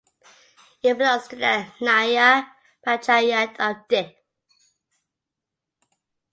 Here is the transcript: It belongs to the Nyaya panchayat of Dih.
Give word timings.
It 0.81 0.97
belongs 0.97 1.27
to 1.27 1.35
the 1.35 1.67
Nyaya 1.79 2.29
panchayat 2.83 3.51
of 3.59 3.87
Dih. 3.87 4.09